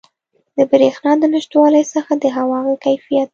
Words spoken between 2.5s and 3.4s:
د کیفیت